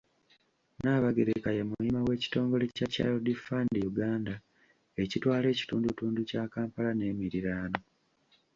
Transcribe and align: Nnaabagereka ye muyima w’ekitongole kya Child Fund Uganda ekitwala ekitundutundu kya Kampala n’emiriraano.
Nnaabagereka 0.75 1.49
ye 1.57 1.63
muyima 1.69 1.99
w’ekitongole 2.07 2.63
kya 2.75 2.87
Child 2.93 3.25
Fund 3.45 3.71
Uganda 3.91 4.35
ekitwala 5.03 5.45
ekitundutundu 5.53 6.19
kya 6.29 6.43
Kampala 6.53 6.91
n’emiriraano. 6.95 7.79